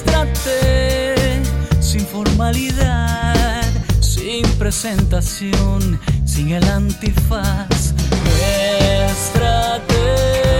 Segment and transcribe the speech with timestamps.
[0.00, 1.42] Muéstrate
[1.80, 3.66] sin formalidad,
[4.00, 7.92] sin presentación, sin el antifaz.
[8.24, 9.96] Muéstrate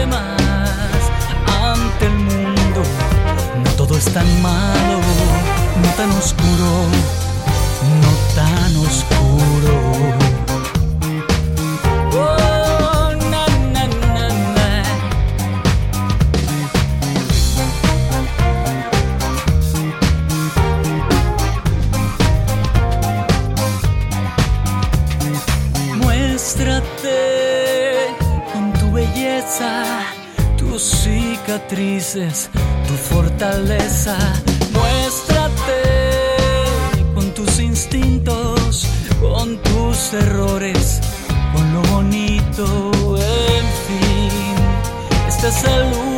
[0.08, 1.00] más
[1.62, 2.82] ante el mundo.
[3.64, 5.00] No todo es tan malo,
[5.82, 6.86] no tan oscuro,
[8.02, 9.19] no tan oscuro.
[31.70, 34.16] Tu fortaleza.
[34.72, 35.82] Muéstrate
[37.14, 38.88] con tus instintos,
[39.20, 41.00] con tus errores,
[41.54, 44.56] con lo bonito, en fin.
[45.28, 46.09] Este es el único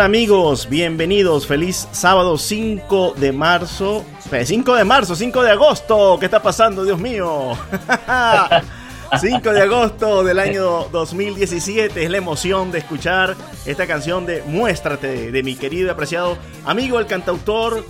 [0.00, 1.46] Amigos, bienvenidos.
[1.46, 4.02] Feliz sábado 5 de marzo.
[4.32, 6.16] Eh, 5 de marzo, 5 de agosto.
[6.18, 7.52] ¿Qué está pasando, Dios mío?
[9.20, 12.02] 5 de agosto del año 2017.
[12.02, 16.98] Es la emoción de escuchar esta canción de Muéstrate de mi querido y apreciado amigo,
[16.98, 17.84] el cantautor,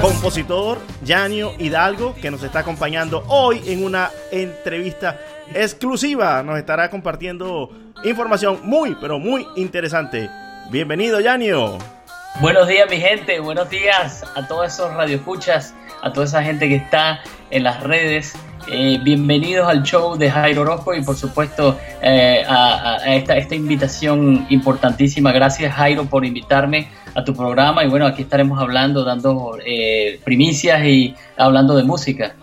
[0.00, 5.20] compositor Yanio Hidalgo, que nos está acompañando hoy en una entrevista
[5.52, 6.42] exclusiva.
[6.42, 7.70] Nos estará compartiendo
[8.04, 10.30] información muy, pero muy interesante.
[10.68, 11.78] Bienvenido, Yanio.
[12.40, 13.38] Buenos días, mi gente.
[13.38, 18.34] Buenos días a todos esos radioescuchas, a toda esa gente que está en las redes.
[18.68, 23.54] Eh, bienvenidos al show de Jairo Orozco y, por supuesto, eh, a, a esta, esta
[23.54, 25.30] invitación importantísima.
[25.30, 27.84] Gracias, Jairo, por invitarme a tu programa.
[27.84, 32.34] Y bueno, aquí estaremos hablando, dando eh, primicias y hablando de música.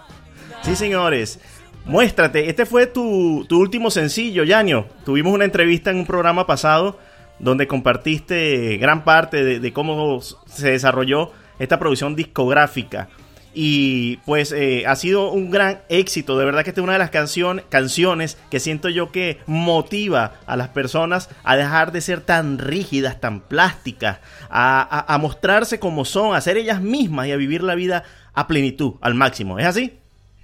[0.62, 1.42] Sí, señores.
[1.84, 2.50] Muéstrate.
[2.50, 4.88] Este fue tu, tu último sencillo, Yanio.
[5.04, 6.98] Tuvimos una entrevista en un programa pasado
[7.40, 13.10] donde compartiste gran parte de, cómo se desarrolló esta producción discográfica.
[13.56, 16.40] Y pues eh, ha sido un gran éxito.
[16.40, 20.58] De verdad que esta es una de las canciones que siento yo que motiva a
[20.58, 26.42] las personas a dejar de ser tan rígidas, tan plásticas, a mostrarse como son, a
[26.42, 29.60] ser ellas mismas y a vivir la vida a plenitud, al máximo.
[29.60, 30.00] ¿Es así?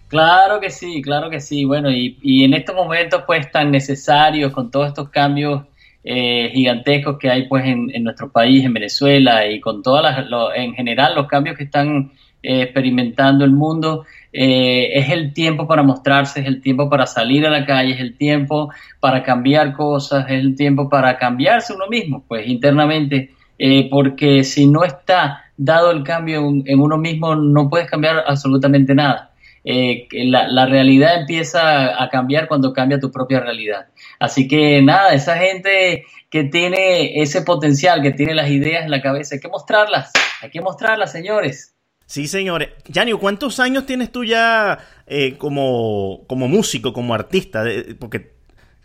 [0.09, 1.65] Claro que sí, claro que sí.
[1.65, 5.63] Bueno, y, y en estos momentos pues tan necesarios, con todos estos cambios
[6.03, 10.29] eh, gigantescos que hay pues en, en nuestro país, en Venezuela, y con todas las,
[10.29, 12.11] lo- en general los cambios que están
[12.41, 17.45] eh, experimentando el mundo, eh, es el tiempo para mostrarse, es el tiempo para salir
[17.45, 21.87] a la calle, es el tiempo para cambiar cosas, es el tiempo para cambiarse uno
[21.87, 27.35] mismo, pues internamente, eh, porque si no está dado el cambio en, en uno mismo,
[27.35, 29.28] no puedes cambiar absolutamente nada.
[29.71, 33.85] Eh, la, la realidad empieza a cambiar cuando cambia tu propia realidad.
[34.19, 39.03] Así que nada, esa gente que tiene ese potencial, que tiene las ideas en la
[39.03, 40.11] cabeza, hay que mostrarlas,
[40.41, 41.75] hay que mostrarlas, señores.
[42.07, 42.69] Sí, señores.
[42.87, 47.63] Yanio, ¿cuántos años tienes tú ya eh, como, como músico, como artista?
[47.99, 48.31] Porque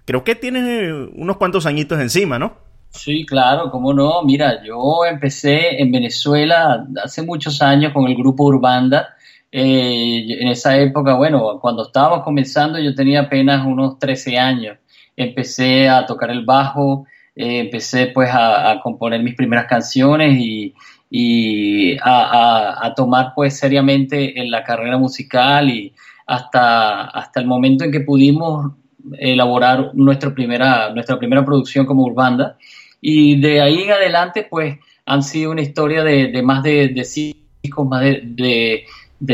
[0.05, 2.59] creo que tienes eh, unos cuantos añitos encima, ¿no?
[2.91, 4.23] Sí, claro, cómo no.
[4.23, 9.15] Mira, yo empecé en Venezuela hace muchos años con el grupo Urbanda.
[9.57, 14.79] Eh, en esa época, bueno, cuando estábamos comenzando yo tenía apenas unos 13 años.
[15.17, 17.07] Empecé a tocar el bajo,
[17.37, 20.75] eh, empecé pues a, a componer mis primeras canciones y,
[21.09, 22.01] y a,
[22.81, 25.95] a- a tomar pues seriamente en la carrera musical y
[26.27, 28.73] hasta, hasta el momento en que pudimos
[29.19, 32.57] elaborar nuestra primera, nuestra primera producción como Urbanda.
[33.01, 37.05] Y de ahí en adelante, pues han sido una historia de, más de, de
[37.85, 38.85] más de, de,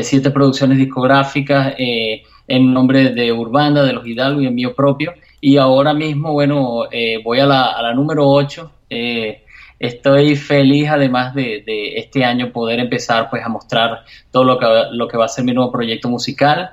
[0.02, 5.14] siete producciones discográficas eh, en nombre de Urbanda, de los Hidalgo y el mío propio.
[5.40, 8.72] Y ahora mismo, bueno, eh, voy a la, a la número 8.
[8.90, 9.44] Eh,
[9.78, 14.66] estoy feliz además de, de, este año poder empezar pues a mostrar todo lo que,
[14.92, 16.70] lo que va a ser mi nuevo proyecto musical.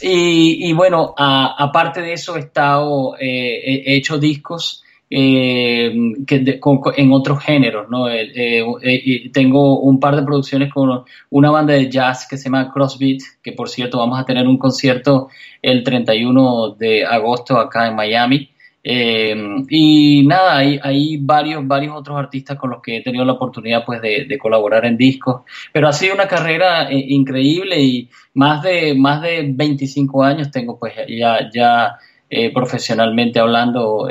[0.00, 4.83] Y, bueno, aparte de eso he estado, eh, he hecho discos
[5.16, 5.94] eh,
[6.26, 6.60] que
[6.96, 8.08] en otros géneros, ¿no?
[8.10, 13.20] Eh, tengo un par de producciones con una banda de jazz que se llama Crossbeat,
[13.40, 15.28] que por cierto vamos a tener un concierto
[15.62, 18.50] el 31 de agosto acá en Miami.
[18.82, 19.36] Eh,
[19.70, 24.02] y nada, hay, varios, varios otros artistas con los que he tenido la oportunidad pues,
[24.02, 29.22] de, colaborar en discos, pero ha sido una carrera eh, increíble y más de, más
[29.22, 31.98] de 25 años tengo pues ya, ya
[32.30, 34.08] eh, profesionalmente hablando,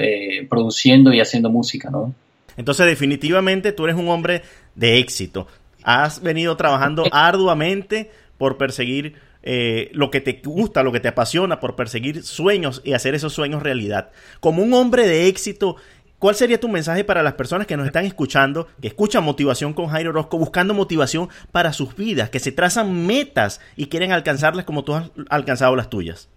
[0.50, 2.14] produciendo y haciendo música, ¿no?
[2.58, 4.44] Entonces definitivamente tú eres un hombre
[4.76, 5.48] de éxito.
[5.84, 9.16] Has venido trabajando arduamente por perseguir
[9.46, 13.34] eh, lo que te gusta, lo que te apasiona, por perseguir sueños y hacer esos
[13.34, 14.12] sueños realidad.
[14.40, 15.76] Como un hombre de éxito,
[16.18, 19.88] ¿cuál sería tu mensaje para las personas que nos están escuchando, que escuchan motivación con
[19.88, 24.86] Jairo Orozco, buscando motivación para sus vidas, que se trazan metas y quieren alcanzarlas como
[24.86, 26.30] tú has alcanzado las tuyas?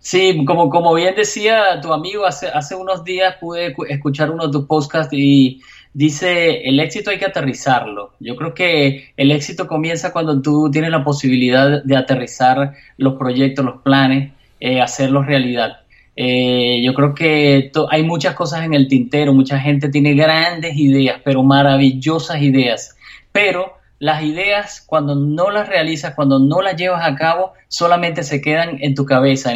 [0.00, 4.52] Sí, como, como bien decía tu amigo, hace, hace unos días pude escuchar uno de
[4.52, 5.60] tus podcasts y
[5.92, 8.14] dice, el éxito hay que aterrizarlo.
[8.20, 13.64] Yo creo que el éxito comienza cuando tú tienes la posibilidad de aterrizar los proyectos,
[13.64, 15.80] los planes, eh, hacerlos realidad.
[16.14, 21.20] Eh, yo creo que hay muchas cosas en el tintero, mucha gente tiene grandes ideas,
[21.24, 22.96] pero maravillosas ideas,
[23.30, 28.40] pero las ideas cuando no las realizas, cuando no las llevas a cabo, solamente se
[28.40, 29.52] quedan en tu cabeza,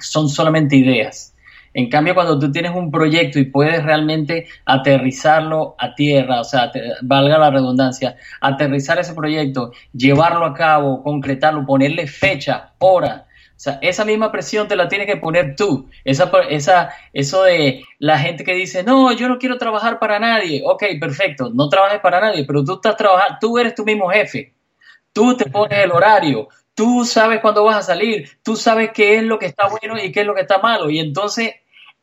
[0.00, 1.34] son solamente ideas.
[1.72, 6.72] En cambio, cuando tú tienes un proyecto y puedes realmente aterrizarlo a tierra, o sea,
[7.02, 13.25] valga la redundancia, aterrizar ese proyecto, llevarlo a cabo, concretarlo, ponerle fecha, hora,
[13.56, 15.88] o sea, esa misma presión te la tienes que poner tú.
[16.04, 20.62] Esa, esa, eso de la gente que dice, no, yo no quiero trabajar para nadie.
[20.64, 24.54] Ok, perfecto, no trabajes para nadie, pero tú estás trabajando, tú eres tu mismo jefe.
[25.14, 29.22] Tú te pones el horario, tú sabes cuándo vas a salir, tú sabes qué es
[29.22, 30.90] lo que está bueno y qué es lo que está malo.
[30.90, 31.54] Y entonces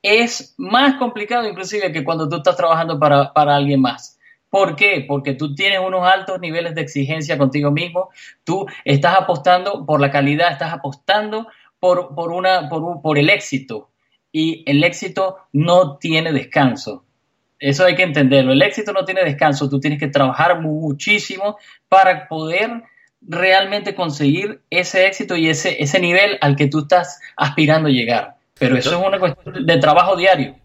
[0.01, 4.19] es más complicado inclusive que cuando tú estás trabajando para, alguien más.
[4.53, 5.03] ¿Por qué?
[5.07, 8.11] Porque tú tienes unos altos niveles de exigencia contigo mismo,
[8.43, 11.47] tú estás apostando por la calidad, estás apostando
[11.79, 13.89] por, por, una, por, por el éxito
[14.31, 17.03] y el éxito no tiene descanso.
[17.57, 18.53] Eso hay que entenderlo.
[18.53, 19.71] El éxito no tiene descanso.
[19.71, 21.57] Tú tienes que trabajar muchísimo
[21.89, 22.83] para poder
[23.21, 28.35] realmente conseguir ese éxito y ese, ese nivel al que tú estás aspirando a llegar.
[28.59, 30.57] Pero eso es una cuestión de trabajo diario.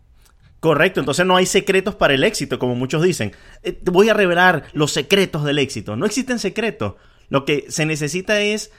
[0.60, 3.32] Correcto, entonces no hay secretos para el éxito, como muchos dicen.
[3.62, 5.94] Eh, te voy a revelar los secretos del éxito.
[5.94, 6.94] No existen secretos.
[7.28, 8.72] Lo que se necesita es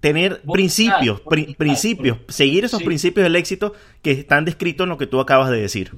[0.00, 1.20] tener principios,
[1.58, 5.60] principios, seguir esos principios del éxito que están descritos en lo que tú acabas de
[5.60, 5.92] decir.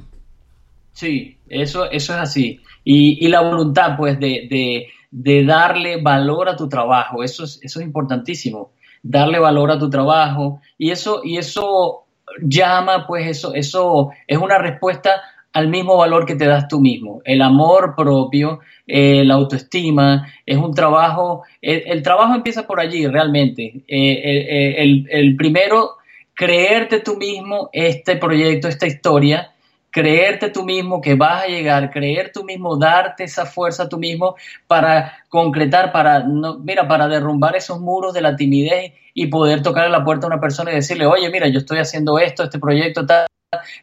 [0.92, 2.60] Sí, eso, eso es así.
[2.82, 7.86] Y, la voluntad, pues, de, de, darle valor a tu trabajo, eso es, eso es
[7.86, 8.72] importantísimo.
[9.02, 10.60] Darle valor a tu trabajo.
[10.76, 12.07] Y eso, y eso
[12.42, 17.20] llama, pues eso, eso es una respuesta al mismo valor que te das tú mismo.
[17.24, 23.82] El amor propio, eh, la autoestima, es un trabajo, el, trabajo empieza por allí realmente.
[23.88, 25.96] Eh, el, el, primero,
[26.34, 29.52] creerte tú mismo este proyecto, esta historia,
[29.98, 34.36] creerte tú mismo que vas a llegar, creer tú mismo, darte esa fuerza tú mismo
[34.68, 39.90] para concretar, para, no, mira, para derrumbar esos muros de la timidez y poder tocarle
[39.90, 43.04] la puerta a una persona y decirle, oye, mira, yo estoy haciendo esto, este proyecto,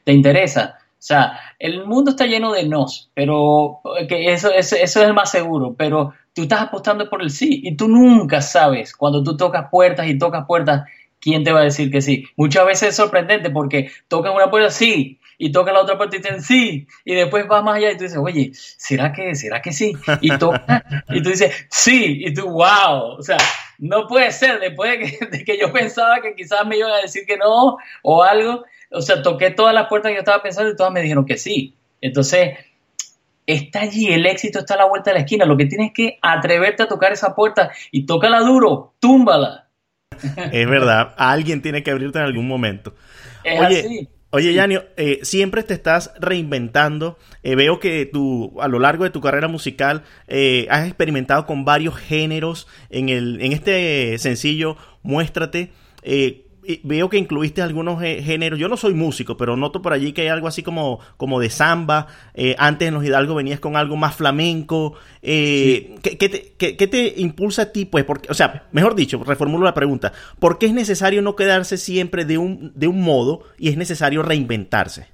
[0.05, 0.77] ¿te interesa?
[0.79, 5.13] O sea, el mundo está lleno de nos, pero que eso, eso, eso es el
[5.13, 9.35] más seguro, pero tú estás apostando por el sí y tú nunca sabes cuando tú
[9.35, 10.83] tocas puertas y tocas puertas
[11.25, 12.25] ¿quién te va a decir que sí?
[12.37, 16.19] Muchas veces es sorprendente porque tocan una puerta, sí, y toca la otra puerta y
[16.19, 19.71] dicen sí, y después vas más allá y tú dices, oye, ¿será que, será que
[19.71, 19.93] sí?
[20.21, 23.37] Y toca, y tú dices, sí, y tú, wow, o sea,
[23.77, 27.37] no puede ser, después de que, yo pensaba que quizás me iban a decir que
[27.37, 30.93] no o algo, o sea, toqué todas las puertas que yo estaba pensando y todas
[30.93, 31.75] me dijeron que sí.
[32.01, 32.57] Entonces,
[33.45, 36.19] está allí, el éxito está a la vuelta de la esquina, lo que tienes que
[36.21, 39.67] atreverte a tocar esa puerta y tócala duro, túmbala.
[40.51, 42.93] Es verdad, alguien tiene que abrirte en algún momento.
[43.43, 44.09] Es así.
[44.35, 47.17] Oye, Yanio, eh, siempre te estás reinventando.
[47.41, 51.63] Eh, veo que tú, a lo largo de tu carrera musical, eh, has experimentado con
[51.63, 52.67] varios géneros.
[52.89, 56.47] En, el, en este sencillo, Muéstrate, eh,
[56.83, 58.59] veo que incluiste algunos géneros.
[58.59, 61.49] Yo no soy músico, pero noto por allí que hay algo así como, como de
[61.49, 62.07] samba.
[62.33, 64.93] Eh, antes en los Hidalgo venías con algo más flamenco.
[65.21, 67.85] Eh, ¿qué, te, impulsa a ti?
[67.85, 70.13] Pues, porque, o sea, mejor dicho, reformulo la pregunta.
[70.39, 74.21] ¿Por qué es necesario no quedarse siempre de un, de un modo y es necesario
[74.23, 75.07] reinventarse?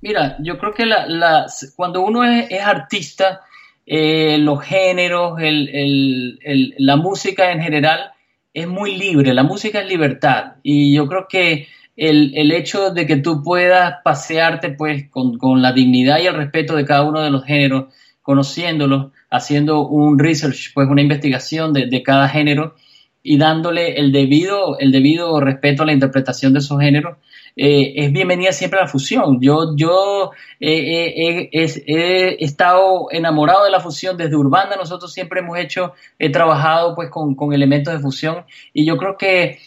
[0.00, 1.46] Mira, yo creo que la,
[1.76, 3.40] cuando uno es, artista,
[3.86, 8.13] eh, los géneros, la música en general,
[8.54, 10.54] es muy libre, la música es libertad.
[10.62, 16.20] Y yo creo que el, hecho de que tú puedas pasearte pues con, la dignidad
[16.20, 17.92] y el respeto de cada uno de los géneros,
[18.22, 22.76] conociéndolos, haciendo un research, pues una investigación de, de cada género
[23.22, 27.18] y dándole el debido, el debido respeto a la interpretación de esos géneros,
[27.56, 29.40] eh, es bienvenida siempre la fusión.
[29.40, 34.16] Yo, yo he estado enamorado de la fusión.
[34.16, 38.44] Desde Urbana, nosotros siempre hemos hecho, he trabajado pues con, elementos de fusión.
[38.72, 39.58] Y yo creo que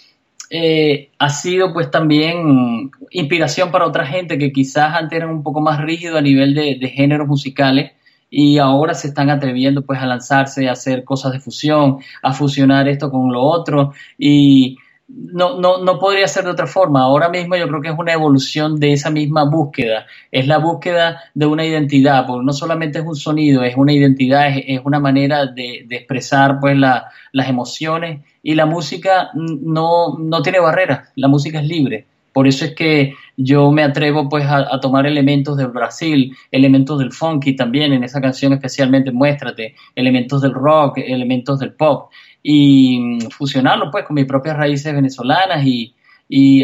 [0.50, 5.62] eh, ha sido pues también inspiración para otra gente que quizás antes eran un poco
[5.62, 7.91] más rígidos a nivel de, de géneros musicales
[8.29, 12.88] y ahora se están atreviendo pues a lanzarse a hacer cosas de fusión, a fusionar
[12.88, 13.94] esto con lo otro.
[14.17, 14.77] Y
[15.18, 17.02] no, no, no podría ser de otra forma.
[17.02, 20.06] Ahora mismo yo creo que es una evolución de esa misma búsqueda.
[20.32, 24.50] Es la búsqueda de una identidad, porque no solamente es un sonido, es una identidad,
[24.56, 31.10] es, una manera de, expresar pues las emociones y la música no, no tiene barreras,
[31.16, 32.06] la música es libre.
[32.38, 37.12] Por eso es que yo me atrevo pues a, tomar elementos del Brasil, elementos del
[37.12, 42.12] funky también en esa canción especialmente Muéstrate, elementos del rock, elementos del pop
[42.50, 45.94] y mm, fusionarlo pues con mis propias raíces venezolanas y,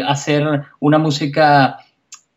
[0.06, 0.44] hacer
[0.80, 1.78] una música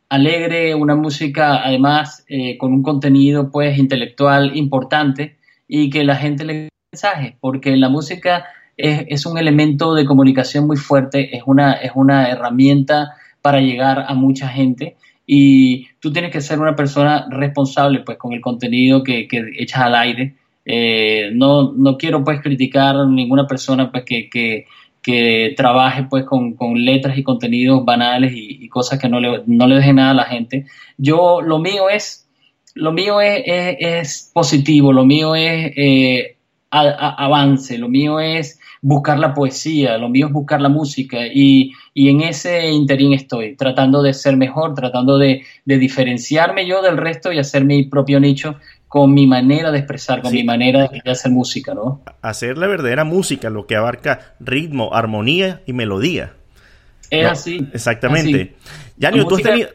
[0.08, 5.38] alegre, una música además eh, con un contenido pues intelectual importante
[5.68, 8.46] y que la gente le mensaje, porque la música
[8.78, 14.06] es, es, un elemento de comunicación muy fuerte, es una, es una herramienta para llegar
[14.08, 19.04] a mucha gente y tú tienes que ser una persona responsable pues con el contenido
[19.04, 20.36] que, que echas al aire
[20.68, 24.66] eh, no, no quiero pues criticar a ninguna persona pues que, que,
[25.56, 30.12] trabaje pues con, letras y contenidos banales y, cosas que no le, no le nada
[30.12, 30.66] a la gente.
[30.98, 32.28] Yo, lo mío es,
[32.76, 36.36] lo mío es, es, positivo, lo mío es eh,
[36.70, 42.22] avance, lo mío es buscar la poesía, lo mío es buscar la música y, en
[42.22, 47.66] ese interín estoy, tratando de ser mejor, tratando de, diferenciarme yo del resto y hacer
[47.66, 48.56] mi propio nicho
[48.88, 52.02] con mi manera de expresar, con mi manera de hacer música, ¿no?
[52.22, 56.34] Hacer la verdadera música, lo que abarca ritmo, armonía y melodía.
[57.10, 57.68] Es así.
[57.74, 58.56] Exactamente.
[58.98, 59.70] Ya, tú has tenido...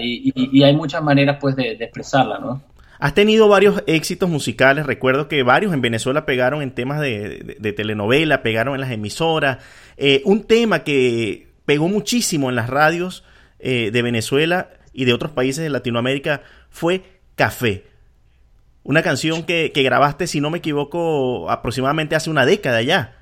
[0.00, 2.62] y, hay muchas maneras pues de, expresarla, ¿no?
[2.98, 8.42] Has tenido varios éxitos musicales, recuerdo que varios en Venezuela pegaron en temas de, telenovela,
[8.42, 9.58] pegaron en las emisoras.
[9.96, 13.24] Eh, un tema que pegó muchísimo en las radios
[13.58, 17.02] eh, de Venezuela y de otros países de Latinoamérica fue
[17.36, 17.89] Café.
[18.82, 23.16] Una canción que, grabaste, si no me equivoco, aproximadamente hace una década ya.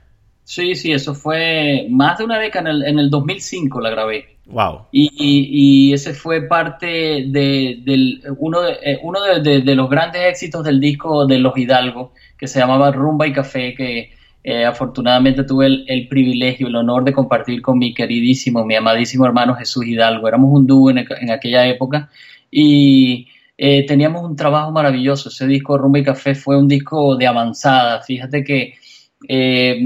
[0.44, 4.38] Sí, sí, eso fue más de una década, en el, en el 2005 la grabé.
[4.46, 4.86] Wow.
[4.92, 6.86] Y, ese fue parte
[7.26, 12.12] de, del, uno, de, eh, uno de, los grandes éxitos del disco de Los Hidalgo,
[12.38, 14.10] que se llamaba Rumba y Café, que
[14.44, 19.26] eh, afortunadamente tuve el, el, privilegio, el honor de compartir con mi queridísimo, mi amadísimo
[19.26, 20.28] hermano Jesús Hidalgo.
[20.28, 22.08] Éramos un dúo en, en aquella época
[22.50, 23.28] y
[23.60, 25.28] eh, teníamos un trabajo maravilloso.
[25.30, 28.00] Ese disco Rumba y Café fue un disco de avanzada.
[28.02, 28.74] Fíjate que
[29.28, 29.80] eh,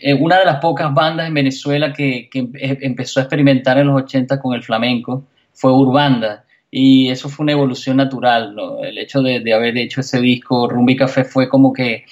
[0.00, 4.40] eh, una de las pocas bandas en Venezuela que, empezó a experimentar en los 80
[4.40, 6.46] con el flamenco fue Urbanda.
[6.70, 8.56] Y eso fue una evolución natural.
[8.82, 12.04] El hecho de, de haber hecho ese disco Rumba y Café fue como que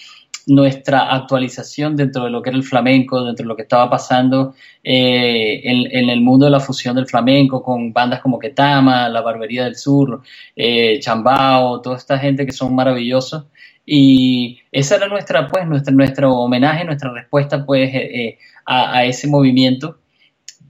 [0.49, 4.55] nuestra actualización dentro de lo que era el flamenco, dentro de lo que estaba pasando
[4.83, 9.65] eh, en, el mundo de la fusión del flamenco, con bandas como Ketama, La Barbería
[9.65, 10.23] del Sur,
[10.57, 13.45] eh, Chambao, toda esta gente que son maravillosos.
[13.85, 19.98] Y esa era nuestra, pues, nuestra, nuestro homenaje, nuestra respuesta, pues, eh, a, ese movimiento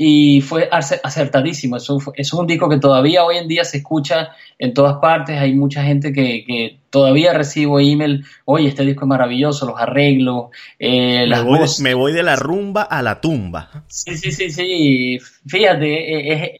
[0.01, 1.77] y fue acertadísimo.
[1.77, 5.37] Eso, es un disco que todavía hoy en día se escucha en todas partes.
[5.37, 10.47] Hay mucha gente que, todavía recibo email, oye, este disco es maravilloso, los arreglos,
[10.79, 13.85] eh, me, voy de, me, voy de, la rumba a la tumba.
[13.89, 15.19] Sí, sí, sí, sí.
[15.47, 16.57] Fíjate, eh, eh,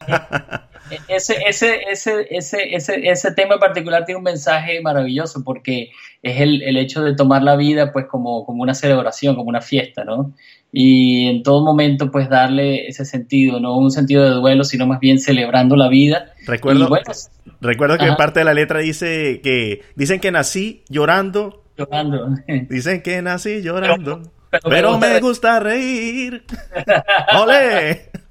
[1.07, 5.91] ese, ese, ese, ese, ese, ese tema en particular tiene un mensaje maravilloso porque
[6.21, 9.61] es el, el hecho de tomar la vida pues como, como una celebración, como una
[9.61, 10.33] fiesta, ¿no?
[10.71, 14.99] y en todo momento pues darle ese sentido, no un sentido de duelo, sino más
[14.99, 16.33] bien celebrando la vida.
[16.45, 16.89] Recuerdo,
[17.59, 21.63] recuerdo que en parte de la letra dice que dicen que nací llorando.
[21.77, 22.35] Llorando.
[22.69, 24.21] Dicen que nací llorando.
[24.69, 26.43] pero, me, gusta reír.
[27.39, 28.11] ¡Ole!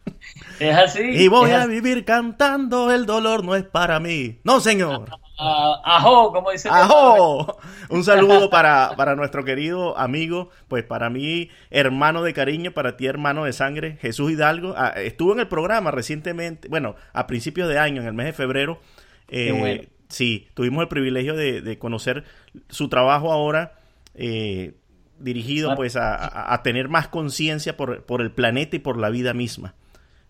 [0.60, 1.00] Es así.
[1.02, 4.38] Y voy a vivir cantando, el dolor no es para mí.
[4.44, 5.06] No, señor.
[5.38, 6.68] Ajo, como dice.
[6.70, 7.58] Ajo.
[7.90, 13.06] Un saludo para, para nuestro querido amigo, pues para mí, hermano de cariño, para ti,
[13.06, 14.74] hermano de sangre, Jesús Hidalgo.
[14.76, 18.32] Ah, estuvo en el programa recientemente, bueno, a principios de año, en el mes de
[18.32, 18.80] febrero.
[19.28, 22.24] Eh, Sí, tuvimos el privilegio de, conocer
[22.68, 23.74] su trabajo ahora.
[24.14, 24.72] Eh,
[25.18, 29.74] dirigido pues a, tener más conciencia por, por, el planeta y por la vida misma.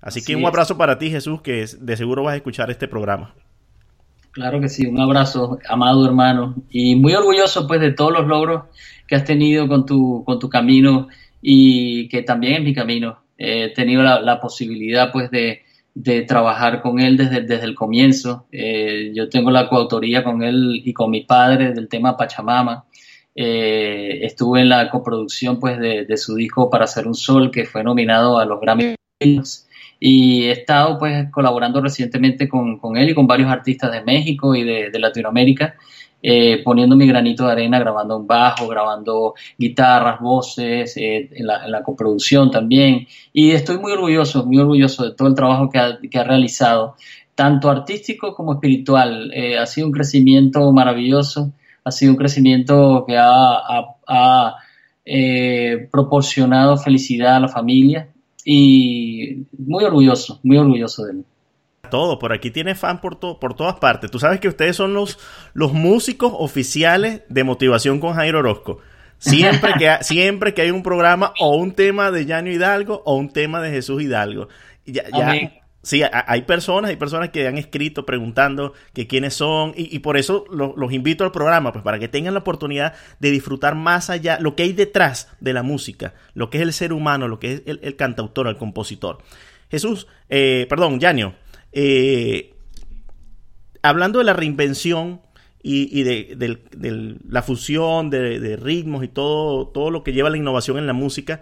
[0.01, 3.35] Así, que un abrazo para ti Jesús, que de seguro vas a escuchar este programa.
[4.31, 8.65] Claro que sí, un abrazo, amado hermano, y muy orgulloso pues de todos los logros
[9.07, 11.09] que has tenido con tu, con tu camino
[11.43, 13.19] y que también es mi camino.
[13.37, 15.65] he tenido la, posibilidad pues de,
[16.29, 18.47] trabajar con él desde, desde el comienzo.
[18.53, 22.85] Eh, yo tengo la coautoría con él y con mi padre del tema Pachamama.
[23.35, 27.65] Eh, estuve en la coproducción pues de, de, su disco Para Hacer un Sol, que
[27.65, 28.95] fue nominado a los Grammy
[30.01, 34.55] y he estado pues colaborando recientemente con, con él y con varios artistas de México
[34.55, 35.75] y de, Latinoamérica,
[36.23, 41.83] eh, poniendo mi granito de arena, grabando un bajo, grabando guitarras, voces, eh, en, la,
[41.83, 43.07] coproducción también.
[43.33, 46.97] Y estoy muy orgulloso, muy orgulloso de todo el trabajo que ha, realizado,
[47.35, 49.33] tanto artístico como espiritual.
[49.35, 51.53] Eh, ha sido un crecimiento maravilloso,
[51.85, 54.57] ha sido un crecimiento que ha, ha
[55.91, 58.09] proporcionado felicidad a la familia
[58.51, 61.25] y muy orgulloso, muy orgulloso de él.
[61.91, 64.11] Todo, por aquí tiene fan por, por todas partes.
[64.11, 65.19] Tú sabes que ustedes son los,
[65.53, 68.79] los músicos oficiales de Motivación con Jairo Orozco.
[69.19, 73.29] Siempre que, siempre que hay un programa o un tema de Llano Hidalgo o un
[73.29, 74.49] tema de Jesús Hidalgo.
[74.87, 75.53] Ya, ya,
[75.89, 80.45] Sí, hay personas, hay personas que han escrito preguntando que quiénes son y, por eso
[80.51, 84.55] los invito al programa, pues para que tengan la oportunidad de disfrutar más allá lo
[84.55, 87.63] que hay detrás de la música, lo que es el ser humano, lo que es
[87.65, 89.23] el, cantautor, el compositor.
[89.71, 91.37] Jesús, eh, perdón, Yanio,
[91.73, 92.53] eh,
[93.81, 95.23] hablando de la reinvención
[95.63, 100.87] y, de, la fusión de, ritmos y todo, todo lo que lleva la innovación en
[100.87, 101.41] la música,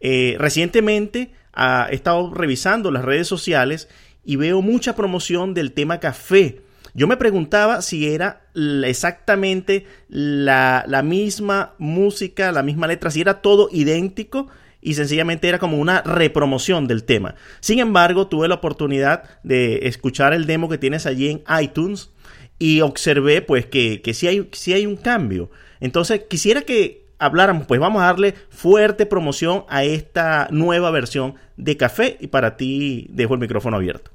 [0.00, 3.88] eh, recientemente he estado revisando las redes sociales
[4.24, 6.60] y veo mucha promoción del tema café.
[6.94, 8.42] Yo me preguntaba si era
[8.84, 14.48] exactamente la, la, misma música, la misma letra, si era todo idéntico
[14.80, 17.34] y sencillamente era como una repromoción del tema.
[17.60, 22.10] Sin embargo, tuve la oportunidad de escuchar el demo que tienes allí en iTunes
[22.58, 25.50] y observé pues que, que hay, sí hay un cambio.
[25.80, 31.76] Entonces, quisiera que habláramos, pues vamos a darle fuerte promoción a esta nueva versión de
[31.76, 34.10] Café y para ti dejo el micrófono abierto.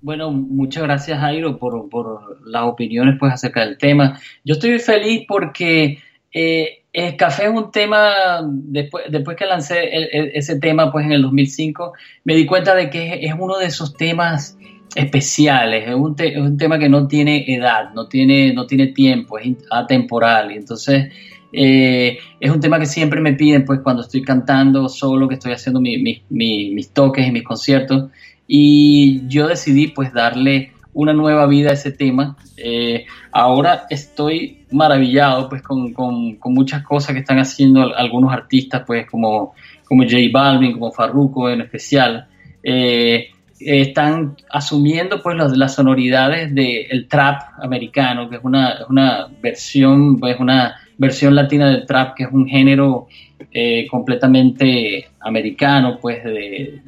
[0.00, 4.20] Bueno, muchas gracias Jairo por, por las opiniones pues acerca del tema.
[4.44, 5.98] Yo estoy feliz porque
[6.32, 9.88] eh, el café es un tema, después, después que lancé
[10.34, 11.92] ese tema pues en el 2005,
[12.24, 14.56] me di cuenta de que es, uno de esos temas
[14.94, 19.38] especiales, es un, es un, tema que no tiene edad, no tiene, no tiene tiempo,
[19.38, 20.52] es atemporal.
[20.52, 21.12] Y entonces
[21.52, 25.52] eh, es un tema que siempre me piden pues cuando estoy cantando solo, que estoy
[25.52, 28.10] haciendo mis toques y mis conciertos.
[28.46, 32.36] Y yo decidí pues darle una nueva vida a ese tema.
[32.56, 35.94] Eh, ahora estoy maravillado pues con,
[36.46, 41.60] muchas cosas que están haciendo algunos artistas pues como, como J Balvin, como Farruko en
[41.60, 42.26] especial.
[42.62, 43.28] Eh,
[43.60, 50.76] están asumiendo pues las, sonoridades del trap americano, que es una, una versión, pues una
[50.98, 53.06] versión latina del trap, que es un género
[53.52, 56.82] eh, completamente americano, pues de,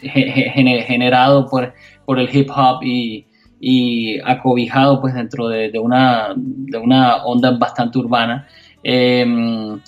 [0.00, 1.74] generado por,
[2.04, 3.26] por, el hip hop y,
[3.60, 8.48] y acobijado pues dentro de, una, de una onda bastante urbana.
[8.82, 9.80] Em,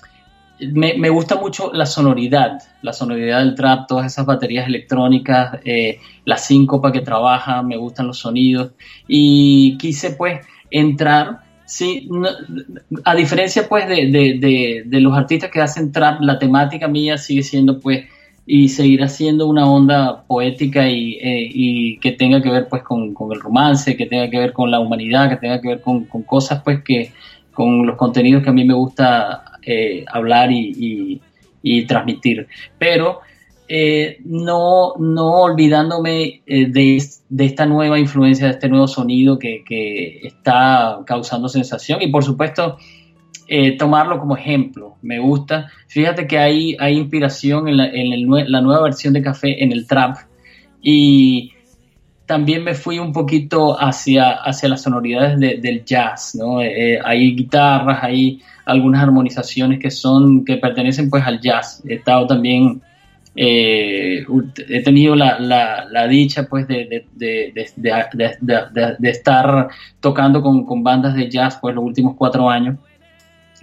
[0.72, 6.36] me, gusta mucho la sonoridad, la sonoridad del trap, todas esas baterías electrónicas, eh, la
[6.36, 8.72] síncopa que trabaja, me gustan los sonidos
[9.08, 12.08] y quise pues entrar Sí,
[13.04, 18.04] a diferencia pues de, los artistas que hacen trap, la temática mía sigue siendo pues
[18.46, 23.40] y seguirá siendo una onda poética y, eh, que tenga que ver pues con, el
[23.40, 26.82] romance, que tenga que ver con la humanidad, que tenga que ver con, cosas pues
[26.82, 27.12] que
[27.54, 31.20] con los contenidos que a mí me gusta eh, hablar y,
[31.62, 32.46] y, transmitir.
[32.78, 33.20] Pero
[33.66, 41.00] eh, no, no olvidándome eh, de, esta nueva influencia, de este nuevo sonido que, está
[41.06, 42.76] causando sensación y por supuesto
[43.48, 44.96] eh, tomarlo como ejemplo.
[45.02, 45.70] Me gusta.
[45.88, 50.16] Fíjate que hay, hay inspiración en, la, nueva versión de café en el trap
[50.82, 51.52] y
[52.26, 56.58] también me fui un poquito hacia, hacia las sonoridades del jazz, ¿no?
[56.58, 61.82] Hay guitarras, hay algunas armonizaciones que son, que pertenecen pues al jazz.
[61.86, 62.80] He estado también,
[63.36, 64.24] eh,
[64.68, 67.04] he tenido la, dicha pues de,
[69.02, 69.68] estar
[70.00, 72.78] tocando con, bandas de jazz pues los últimos cuatro años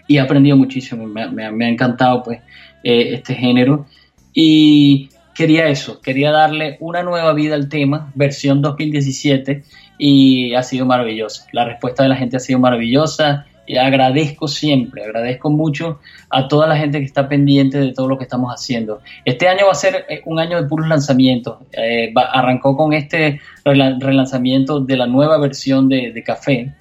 [0.08, 2.40] y he aprendido muchísimo, me, me, ha encantado pues
[2.84, 3.86] eh, este género
[4.34, 9.64] y quería eso, quería darle una nueva vida al tema, versión 2017
[9.98, 11.46] y ha sido maravilloso.
[11.52, 16.68] La respuesta de la gente ha sido maravillosa y agradezco siempre, agradezco mucho a toda
[16.68, 19.02] la gente que está pendiente de todo lo que estamos haciendo.
[19.24, 21.60] Este año va a ser eh, un año de puros lanzamientos.
[21.72, 26.74] Eh, arrancó con este relanzamiento de la nueva versión de, Café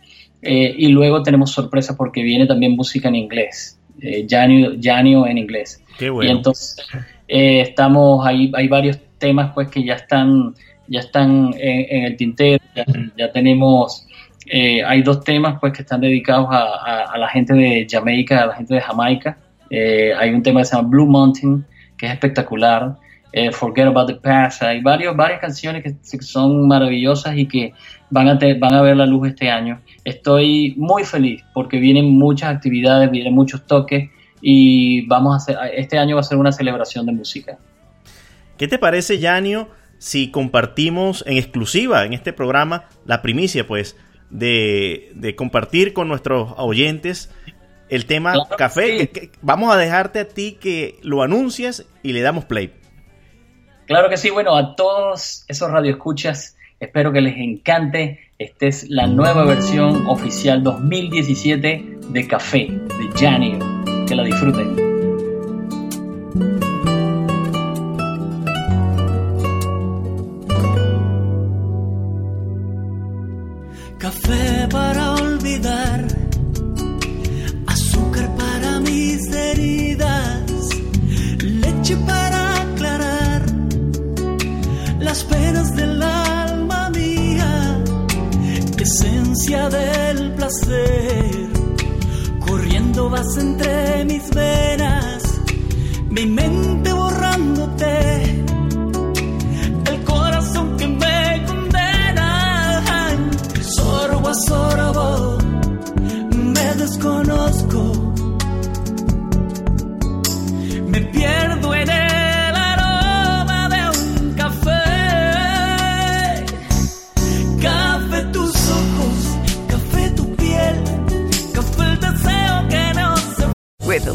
[0.43, 5.83] eh, y luego tenemos sorpresa porque viene también música en inglés, eh, Janio, en inglés.
[5.99, 6.31] Qué bueno.
[6.31, 6.77] Y entonces
[7.29, 10.55] estamos, ahí hay varios temas pues que ya están,
[10.89, 12.65] ya están en, el tintero,
[13.17, 14.07] ya tenemos
[14.53, 18.55] eh, hay dos temas pues que están dedicados a, la gente de Jamaica, a la
[18.57, 19.39] gente de Jamaica.
[19.71, 21.65] Eh, hay un tema que se llama Blue Mountain,
[21.97, 22.97] que es espectacular.
[23.33, 24.65] Eh, Forget About the Past.
[24.65, 27.75] Hay varios, varias canciones que, son maravillosas y que
[28.11, 29.81] van a, van a ver la luz este año.
[30.05, 34.11] Estoy muy feliz porque vienen muchas actividades, vienen muchos toques
[34.43, 37.57] y vamos a hacer, este año va a ser una celebración de música.
[38.59, 43.97] ¿Qué te parece, Yanio, si compartimos en exclusiva en este programa la primicia, pues,
[44.31, 47.31] de, compartir con nuestros oyentes
[47.89, 49.11] el tema café.
[49.43, 52.73] vamos a dejarte a ti que lo anuncies y le damos play.
[53.87, 58.21] Claro que sí, bueno, a todos esos radioescuchas, espero que les encante.
[58.39, 63.59] Esta es la nueva versión oficial 2017 de Café, de Janio.
[64.07, 64.90] Que la disfruten.
[74.31, 76.07] Café para olvidar,
[77.67, 80.69] azúcar para mis heridas,
[81.43, 83.43] leche para aclarar
[85.01, 87.83] las penas del alma mía,
[88.79, 91.49] esencia del placer,
[92.39, 95.23] corriendo vas entre mis venas,
[96.09, 96.70] mi mente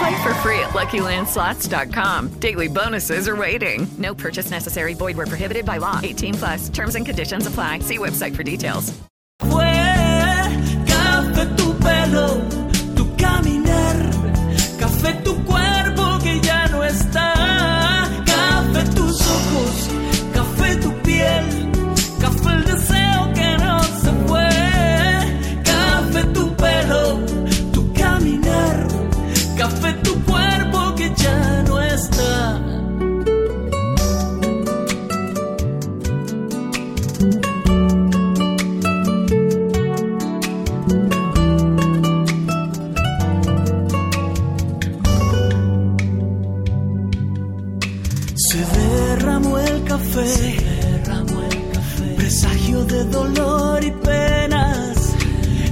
[0.00, 2.28] Play for free at LuckyLandSlots.com.
[2.40, 3.86] Daily bonuses are waiting.
[3.98, 4.94] No purchase necessary.
[4.94, 6.00] Void where prohibited by law.
[6.02, 6.68] 18 plus.
[6.70, 7.80] Terms and conditions apply.
[7.80, 8.98] See website for details.
[9.40, 9.60] Fue
[10.86, 12.48] café tu pelo,
[12.96, 13.96] tu caminar,
[14.78, 15.69] café tu cuerpo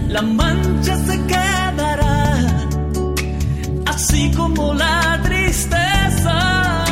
[0.08, 2.36] la mancha se quedará,
[3.86, 6.84] así como la tristeza,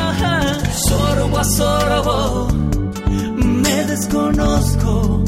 [0.87, 2.47] sorbo a sorbo,
[3.37, 5.23] me desconozco,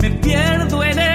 [0.00, 1.13] me pierdo en el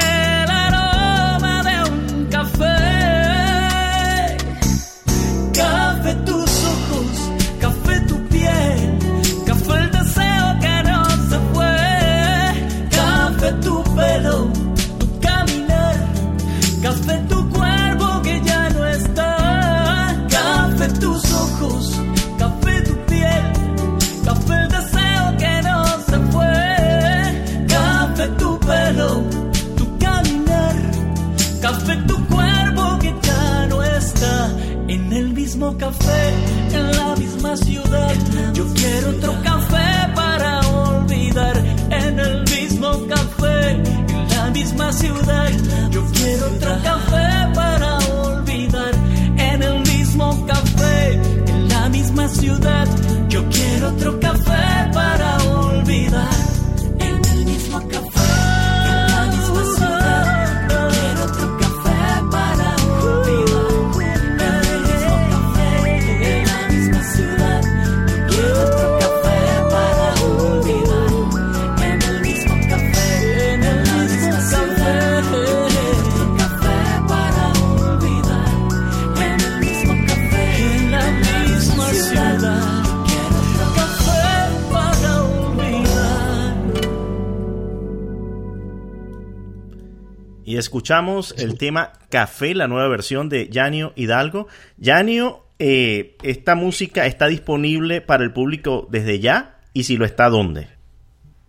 [91.38, 94.48] el tema Café, la nueva versión de Yanio Hidalgo.
[94.78, 100.30] Yanio, eh, esta música está disponible para el público desde ya y si lo está,
[100.30, 100.68] ¿dónde?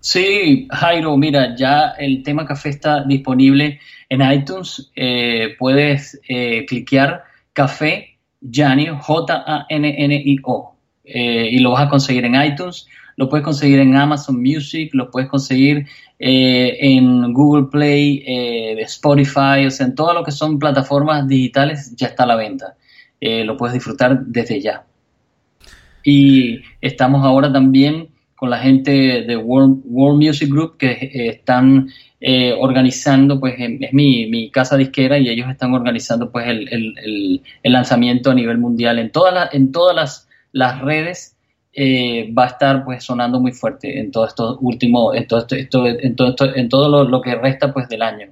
[0.01, 4.91] Sí, Jairo, mira, ya el tema café está disponible en iTunes.
[4.95, 7.25] Eh, puedes eh, cliquear
[7.55, 12.87] Café Janio, J-A-N-N-I-O, eh, y lo vas a conseguir en iTunes.
[13.17, 15.87] Lo puedes conseguir en Amazon Music, lo puedes conseguir
[16.21, 21.95] eh, en Google Play, eh, Spotify, o sea, en todo lo que son plataformas digitales
[21.97, 22.77] ya está a la venta.
[23.21, 24.85] Eh, lo puedes disfrutar desde ya.
[26.03, 28.91] Y estamos ahora también con la gente
[29.27, 31.89] de World, Music Group que están
[32.23, 37.43] eh, organizando, pues es mi, mi casa disquera y ellos están organizando pues el- el-
[37.63, 41.37] el lanzamiento a nivel mundial en todas las, en todas las, las redes.
[41.73, 45.55] Eh, va a estar pues sonando muy fuerte en todo esto último, en todo esto,
[45.55, 48.29] esto- en todo esto- en todo lo, lo que resta pues del año.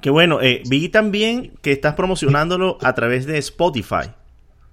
[0.00, 4.10] Qué bueno, eh, vi también que estás promocionándolo a través de Spotify.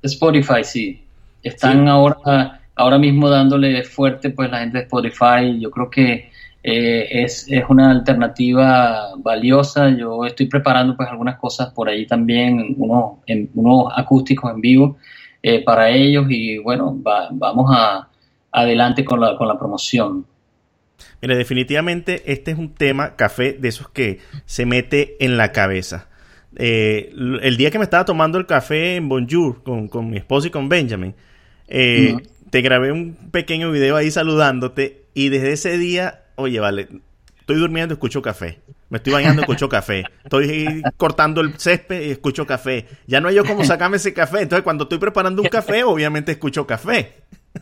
[0.04, 1.04] Spotify, sí.
[1.42, 5.60] Están ahora, ahora mismo dándole fuerte pues la gente de Spotify.
[5.60, 6.30] Yo creo que
[6.64, 9.90] eh, es, es una alternativa valiosa.
[9.90, 14.98] Yo estoy preparando pues algunas cosas por ahí también, unos, en, unos acústicos en vivo
[15.44, 18.08] eh, para ellos y bueno, va- vamos a
[18.52, 20.26] adelante con la, con la promoción.
[21.22, 26.08] Mire, definitivamente este es un tema, café, de esos que se mete en la cabeza.
[26.56, 30.48] Eh, el día que me estaba tomando el café en Bonjour con, con mi esposo
[30.48, 31.16] y con Benjamin,
[31.68, 32.18] eh,
[32.50, 36.90] te grabé un pequeño video ahí saludándote y desde ese día, oye, vale,
[37.40, 38.60] estoy durmiendo, escucho café.
[38.92, 40.04] Me estoy bañando, escucho café.
[40.24, 42.86] Estoy cortando el césped y escucho café.
[43.08, 44.42] Ya no hay yo cómo sacarme ese café.
[44.42, 47.14] Entonces, cuando estoy preparando un café, obviamente escucho café.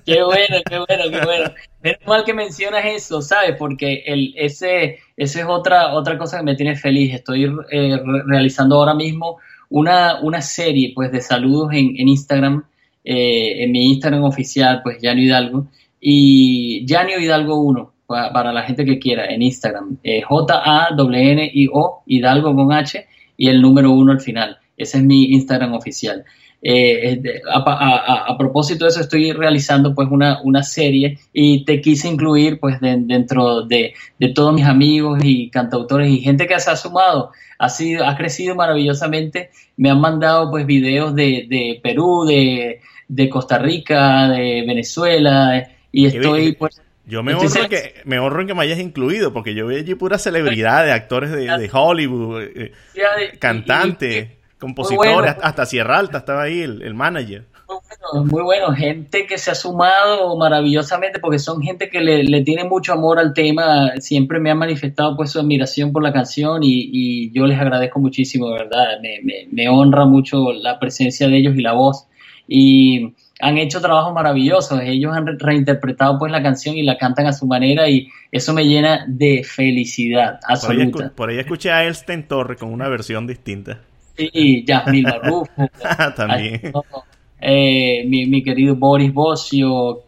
[0.05, 1.51] Qué bueno, qué bueno, qué bueno.
[1.81, 3.55] Menos mal que mencionas eso, ¿sabes?
[3.57, 7.13] Porque el, ese, ese es otra, otra cosa que me tiene feliz.
[7.13, 9.37] Estoy eh, re- realizando ahora mismo
[9.69, 12.63] una, una serie pues, de saludos en, en Instagram,
[13.03, 15.67] eh, en mi Instagram oficial, pues Janio Hidalgo,
[16.01, 17.93] y Janio Hidalgo 1, pa-
[18.33, 19.97] para la gente que quiera, en Instagram.
[20.03, 20.21] Eh,
[20.97, 23.05] J-A-N-N-I-O, Hidalgo con H,
[23.37, 24.57] y el número 1 al final.
[24.77, 26.23] Ese es mi Instagram oficial.
[26.61, 31.63] Eh, a, a- a- a propósito de eso estoy realizando pues una, una serie y
[31.63, 36.47] te quise incluir pues de- dentro de, de todos mis amigos y cantautores y gente
[36.47, 41.45] que se ha sumado ha sido ha crecido maravillosamente me han mandado pues videos de,
[41.49, 47.95] de Perú de, de Costa Rica de Venezuela y estoy pues Yo me honro, que,
[48.05, 51.45] me honro en que me hayas incluido, porque yo veo allí puras celebridades, actores de,
[51.57, 52.71] de Hollywood, eh,
[53.39, 54.27] cantantes,
[54.59, 55.27] compositores, bueno.
[55.29, 57.45] hasta- hasta Sierra Alta estaba ahí, el, el manager.
[57.67, 62.41] bueno, muy bueno, gente que se ha sumado maravillosamente porque son gente que le, le
[62.43, 66.61] tiene mucho amor al tema, siempre me han manifestado pues su admiración por la canción
[66.63, 71.27] y, y yo les agradezco muchísimo, de verdad, me, me- me honra mucho la presencia
[71.27, 72.05] de ellos y la voz
[72.47, 77.25] y han hecho trabajos maravillosos, ellos han re- reinterpretado pues la canción y la cantan
[77.27, 81.11] a su manera y eso me llena de felicidad Por ahí, absoluta.
[81.15, 83.79] por ahí escuché a Elsten Torre con una versión distinta.
[84.17, 85.47] Sí, Yasmín Marrufo,
[86.17, 86.61] También.
[87.41, 89.13] eh, mi, mi querido Boris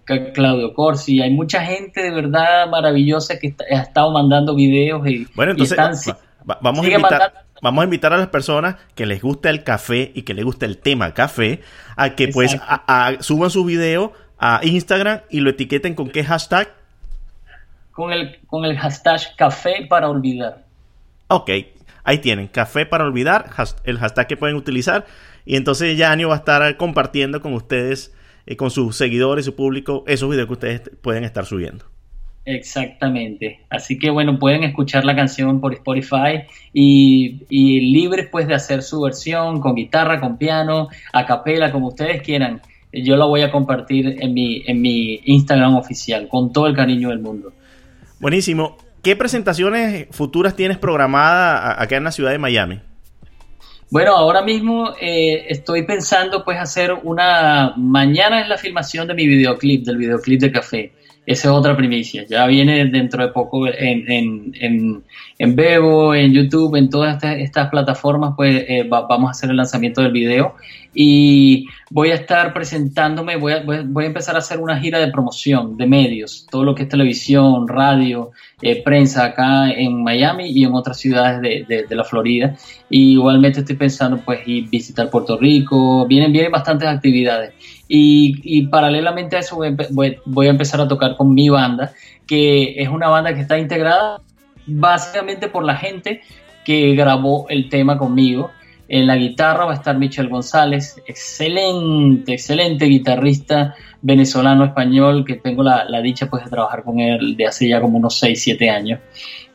[0.04, 5.08] Ca- Claudio Corsi, hay mucha gente de verdad maravillosa que está- ha estado mandando videos
[5.08, 8.18] y, Bueno, y entonces están- va- va- vamos, a invitar, mandando- vamos a invitar a
[8.18, 11.62] las personas que les gusta el café y que les gusta el tema café
[11.96, 16.24] a que pues a- a- suban su video a Instagram y lo etiqueten con qué
[16.24, 16.70] hashtag.
[17.92, 20.64] con el, con el hashtag café para olvidar.
[21.28, 21.50] Ok,
[22.04, 25.06] ahí tienen, café para olvidar, has- el hashtag que pueden utilizar.
[25.46, 28.14] Y entonces Yanio va a estar compartiendo con ustedes,
[28.46, 31.86] eh, con sus seguidores, su público, esos videos que ustedes pueden estar subiendo.
[32.46, 33.60] Exactamente.
[33.70, 38.82] Así que bueno, pueden escuchar la canción por Spotify y, y libres pues de hacer
[38.82, 42.62] su versión con guitarra, con piano, a capela, como ustedes quieran.
[42.92, 47.10] Yo la voy a compartir en mi, en mi Instagram oficial con todo el cariño
[47.10, 47.54] del mundo.
[48.20, 48.78] Buenísimo.
[49.02, 52.80] ¿Qué presentaciones futuras tienes programadas acá en la ciudad de Miami?
[53.90, 57.74] Bueno, ahora mismo eh, estoy pensando pues hacer una...
[57.78, 60.94] Mañana es la filmación de mi videoclip, del videoclip de café.
[61.26, 62.26] Esa es otra primicia.
[62.28, 65.04] Ya viene dentro de poco en, en, en,
[65.38, 69.58] en Bebo, en YouTube, en todas estas, estas plataformas, pues eh, vamos a hacer el
[69.58, 70.56] lanzamiento del video.
[70.94, 75.10] Y voy a estar presentándome, voy a, voy a empezar a hacer una gira de
[75.10, 78.32] promoción de medios, todo lo que es televisión, radio,
[78.62, 82.58] eh, prensa acá en Miami y en otras ciudades de, de, la Florida.
[82.90, 87.54] Igualmente estoy pensando pues ir visitar Puerto Rico, vienen, vienen bastantes actividades.
[87.94, 91.92] Y, y paralelamente a eso voy, voy, voy, a empezar a tocar con mi banda,
[92.26, 94.22] que es una banda que está integrada
[94.66, 96.22] básicamente por la gente
[96.64, 98.50] que grabó el tema conmigo.
[98.88, 105.84] En la guitarra va a estar Michel González, excelente, excelente guitarrista venezolano-español que tengo la,
[105.84, 109.02] la, dicha pues de trabajar con él de hace ya como unos 6, 7 años.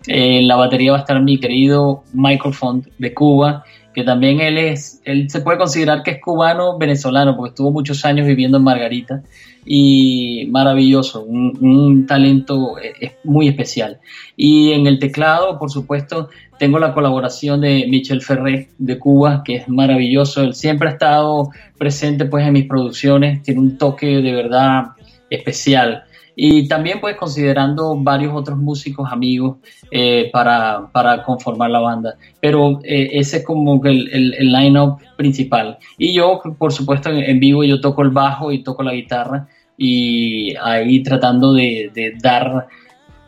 [0.07, 3.65] En la batería va a estar mi querido Michael Font de Cuba
[3.97, 8.05] que también él es, él se puede considerar que es cubano venezolano, porque estuvo muchos
[8.05, 9.23] años viviendo en Margarita
[9.65, 13.99] y maravilloso, un, talento eh, muy especial.
[14.37, 16.29] Y en el teclado, por supuesto,
[16.59, 21.49] tengo la colaboración de Michel Ferré de Cuba, que es maravilloso, él siempre ha estado
[21.79, 24.89] presente pues en mis producciones, tiene un toque de verdad
[25.31, 26.05] especial
[26.39, 29.57] y también pues considerando varios otros músicos amigos
[29.91, 32.17] eh, para, para, conformar la banda.
[32.41, 35.79] Pero eh, ese es como el, el, el line-up principal.
[35.97, 40.55] Y yo, por supuesto, en, vivo yo toco el bajo y toco la guitarra y
[40.57, 42.69] ahí tratando de, de dar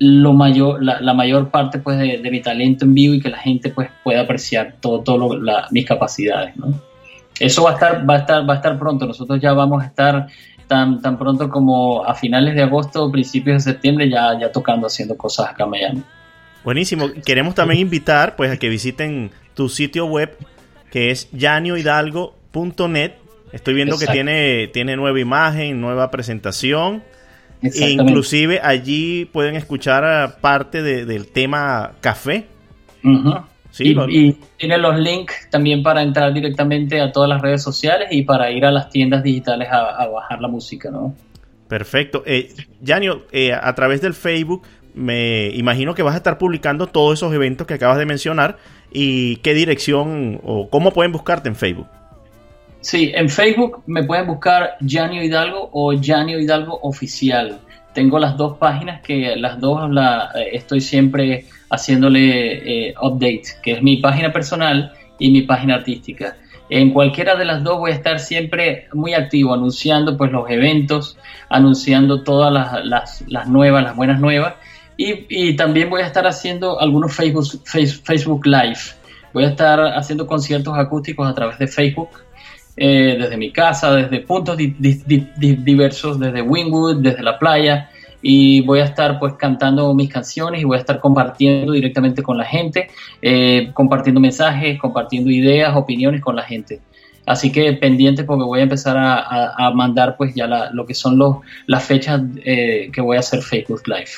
[0.00, 3.30] lo mayor, la, la, mayor parte pues de, de, mi talento en vivo y que
[3.30, 5.40] la gente pues pueda apreciar todo, todo
[5.70, 6.78] mis capacidades, ¿no?
[7.40, 9.06] Eso va a estar, va a estar, va a estar pronto.
[9.06, 10.26] Nosotros ya vamos a estar
[10.68, 14.86] tan, tan pronto como a finales de agosto o principios de septiembre ya, ya tocando,
[14.86, 16.02] haciendo cosas acá en Miami.
[16.62, 17.08] Buenísimo.
[17.24, 20.36] Queremos también invitar pues a que visiten tu sitio web
[20.90, 23.12] que es yaniohidalgo.net.
[23.52, 24.12] Estoy viendo Exacto.
[24.12, 27.02] que tiene, tiene nueva imagen, nueva presentación.
[27.60, 32.46] E inclusive allí pueden escuchar parte de, del tema café.
[33.02, 33.44] Uh -huh.
[33.70, 34.08] Sí, y, lo...
[34.08, 38.50] y, tiene los links también para entrar directamente a todas las redes sociales y para
[38.50, 41.14] ir a las tiendas digitales a, a bajar la música, ¿no?
[41.68, 42.22] Perfecto.
[42.26, 42.54] Eh,
[42.84, 44.62] Janio, eh, a través del Facebook,
[44.94, 48.56] me imagino que vas a estar publicando todos esos eventos que acabas de mencionar
[48.90, 51.86] y qué dirección o cómo pueden buscarte en Facebook.
[52.80, 57.60] Sí, en Facebook me pueden buscar Janio Hidalgo o Janio Hidalgo Oficial.
[57.92, 63.72] Tengo las dos páginas que las dos la, eh, estoy siempre haciéndole eh, update, que
[63.72, 66.36] es mi página personal y mi página artística.
[66.70, 71.16] En cualquiera de las dos voy a estar siempre muy activo, anunciando pues los eventos,
[71.48, 74.54] anunciando todas las, las, nuevas, las buenas nuevas.
[74.96, 78.80] Y, también voy a estar haciendo algunos Facebook, Facebook Live.
[79.32, 82.08] Voy a estar haciendo conciertos acústicos a través de Facebook,
[82.76, 87.88] eh, desde mi casa, desde puntos di, di, di, diversos, desde Wingwood, desde la playa
[88.20, 92.36] y voy a estar pues cantando mis canciones y voy a estar compartiendo directamente con
[92.36, 92.88] la gente,
[93.22, 96.80] eh, compartiendo mensajes, compartiendo ideas, opiniones con la gente.
[97.26, 100.86] Así que pendiente porque voy a empezar a, a, a mandar pues ya la, lo
[100.86, 104.10] que son los, las fechas eh, que voy a hacer Facebook Live.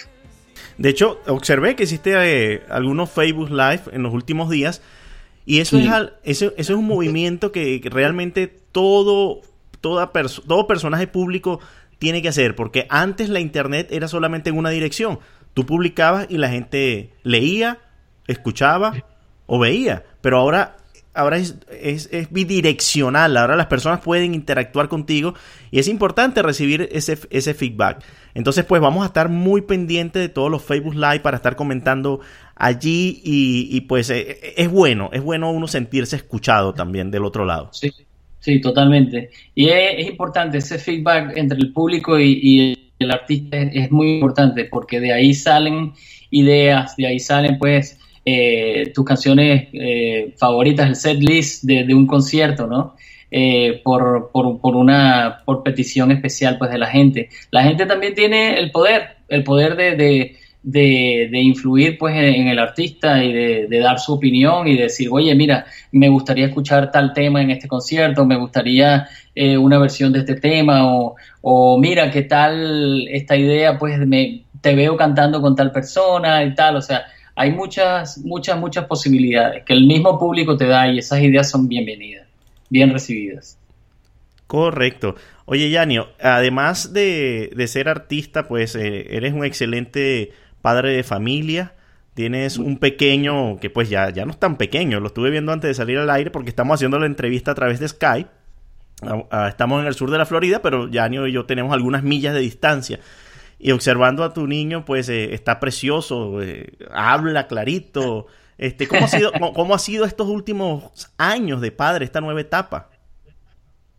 [0.78, 4.80] De hecho, observé que hiciste eh, algunos Facebook Live en los últimos días
[5.44, 5.86] y eso, sí.
[5.86, 5.92] es,
[6.24, 9.40] eso, eso, es un movimiento que, que realmente todo,
[9.80, 11.60] toda perso todo personaje público
[12.00, 15.20] tiene que hacer, porque antes la internet era solamente en una dirección.
[15.54, 17.78] Tú publicabas y la gente leía,
[18.26, 18.94] escuchaba
[19.46, 20.76] o veía, pero ahora
[21.12, 25.34] ahora es, es, bidireccional, ahora las personas pueden interactuar contigo
[25.70, 28.02] y es importante recibir ese, ese feedback.
[28.32, 32.20] Entonces, pues vamos a estar muy pendientes de todos los Facebook Live para estar comentando
[32.54, 37.44] allí y, y pues eh, es bueno, es bueno uno sentirse escuchado también del otro
[37.44, 37.70] lado.
[37.72, 37.92] Sí.
[38.40, 39.30] Sí, totalmente.
[39.54, 45.00] Y es, importante ese feedback entre el público y, el artista es, muy importante porque
[45.00, 45.92] de ahí salen
[46.30, 52.06] ideas, de ahí salen pues eh, tus canciones eh, favoritas, el set list de, un
[52.06, 52.96] concierto, ¿no?
[53.30, 57.30] Eh, por, por, por, una por petición especial pues de la gente.
[57.50, 62.48] La gente también tiene el poder, el poder de, de de, de, influir pues en,
[62.48, 66.90] el artista y de, de, dar su opinión y decir, oye, mira, me gustaría escuchar
[66.90, 71.78] tal tema en este concierto, me gustaría eh, una versión de este tema o, o,
[71.78, 76.76] mira, qué tal esta idea, pues me te veo cantando con tal persona y tal,
[76.76, 77.04] o sea,
[77.34, 81.68] hay muchas, muchas, muchas posibilidades que el mismo público te da y esas ideas son
[81.68, 82.26] bienvenidas,
[82.68, 83.56] bien recibidas.
[84.46, 85.14] Correcto.
[85.46, 91.74] Oye, Yanio, además de, de ser artista, pues eh, eres un excelente padre de familia.
[92.14, 95.68] Tienes un pequeño, que pues ya, ya no es tan pequeño, lo estuve viendo antes
[95.68, 98.28] de salir al aire porque estamos haciendo la entrevista a través de Skype.
[99.02, 102.02] Ah, ah, estamos en el sur de la Florida, pero Yanio y yo tenemos algunas
[102.02, 103.00] millas de distancia.
[103.58, 108.26] Y observando a tu niño, pues eh, está precioso, eh, habla clarito.
[108.58, 112.90] Este, ¿cómo, ha sido, cómo, ha sido estos últimos años de padre, esta nueva etapa?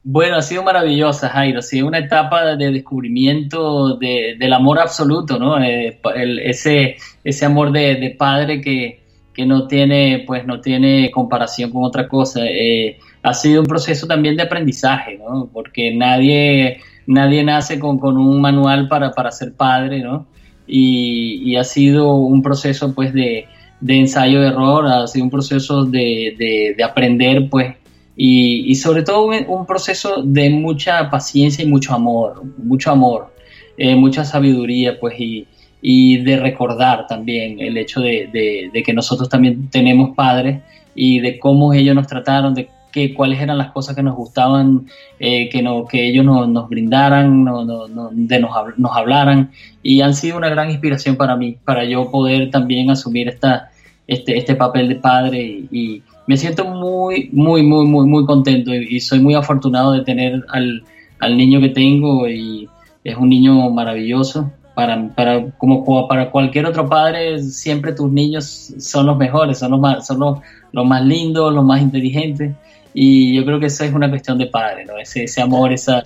[0.03, 1.59] Bueno, ha sido maravillosa, Jairo.
[1.59, 5.61] Ha sido una etapa de descubrimiento de, del amor absoluto, ¿no?
[5.63, 5.99] Eh,
[6.43, 12.07] ese, ese amor de, padre que, que, no tiene, pues, no tiene comparación con otra
[12.07, 12.41] cosa.
[12.45, 15.49] Eh, ha sido un proceso también de aprendizaje, ¿no?
[15.53, 20.25] Porque nadie, nadie nace con, con un manual para, para ser padre, ¿no?
[20.65, 23.45] Y, y ha sido un proceso, pues, de,
[23.81, 27.75] de ensayo de error, ha sido un proceso de, de, de aprender, pues,
[28.23, 33.33] y, sobre todo un, proceso de mucha paciencia y mucho amor, mucho amor,
[33.77, 35.47] eh, mucha sabiduría, pues, y,
[35.81, 40.61] y, de recordar también el hecho de, de, que nosotros también tenemos padres
[40.93, 44.85] y de cómo ellos nos trataron, de que, cuáles eran las cosas que nos gustaban,
[45.19, 49.49] eh, que, no, que ellos nos brindaran, no, no, de nos, nos hablaran,
[49.81, 53.71] y han sido una gran inspiración para mí, para yo poder también asumir esta,
[54.05, 55.41] este, este papel de padre
[55.71, 60.43] y me siento muy, muy, muy, muy, muy contento y, soy muy afortunado de tener
[60.49, 60.83] al,
[61.19, 62.69] al, niño que tengo y
[63.03, 64.51] es un niño maravilloso.
[64.73, 69.79] Para, para, como para cualquier otro padre, siempre tus niños son los mejores, son los
[69.81, 70.39] más, son los,
[70.71, 72.53] los más lindos, los más inteligentes.
[72.93, 74.97] Y yo creo que eso es una cuestión de padre, ¿no?
[74.97, 76.01] Ese, ese amor, esa,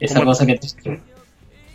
[0.00, 0.58] esa cosa que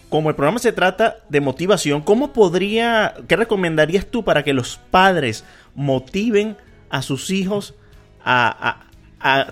[0.09, 4.79] como el programa se trata de motivación, ¿cómo podría, qué recomendarías tú para que los
[4.89, 5.43] padres
[5.75, 6.55] motiven
[6.89, 7.75] a sus hijos
[8.23, 8.83] a,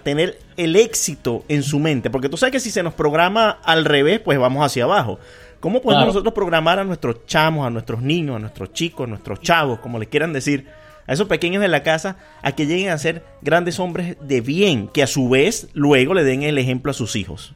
[0.04, 2.10] tener el éxito en su mente.
[2.10, 5.20] Porque tú sabes que si se nos programa al revés, pues vamos hacia abajo.
[5.60, 9.42] ¿Cómo podemos nosotros programar a nuestros chamos, a nuestros niños, a nuestros chicos, a nuestros
[9.42, 10.68] chavos, como les quieran decir,
[11.08, 14.88] a esos pequeños de la casa, a que lleguen a ser grandes hombres de bien,
[14.88, 17.56] que a su vez luego le den el ejemplo a sus hijos?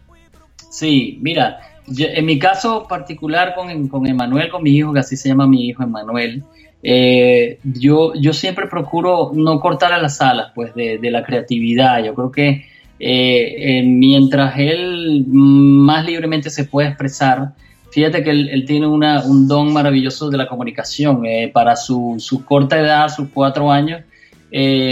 [0.71, 5.29] Sí, mira, en mi caso particular con, con Emanuel, con mi hijo, que así se
[5.29, 6.43] llama mi hijo Emanuel,
[6.81, 12.03] eh, yo, yo siempre procuro no cortar a las alas pues, de, la creatividad.
[12.03, 12.65] Yo creo que
[12.99, 17.53] eh, mientras él más libremente se puede expresar,
[17.91, 21.25] fíjate que él, tiene un don maravilloso de la comunicación.
[21.25, 24.01] Eh, para su, corta edad, sus cuatro años,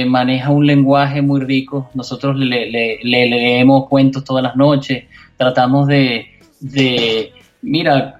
[0.07, 1.89] maneja un lenguaje muy rico.
[1.93, 5.05] Nosotros le, leemos cuentos todas las noches,
[5.37, 6.27] tratamos de,
[6.59, 7.31] de
[7.61, 8.19] mira,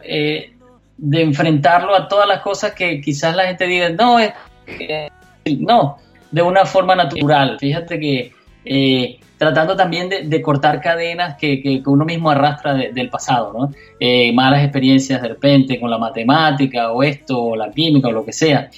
[0.97, 4.33] de enfrentarlo a todas las cosas que quizás la gente diga, no, es,
[5.59, 5.97] no,
[6.31, 7.57] de una forma natural.
[7.59, 8.33] Fíjate que
[8.65, 13.71] eh, tratando también de, cortar cadenas que, que, uno mismo arrastra del pasado, ¿no?
[13.99, 18.25] Eh, malas experiencias de repente con la matemática o esto, o la química o lo
[18.25, 18.69] que sea.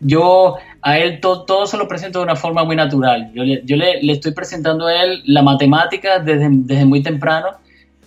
[0.00, 3.30] Yo a él todo se lo presento de una forma muy natural.
[3.32, 7.48] Yo, le, yo le, estoy presentando a él la matemática desde, desde muy temprano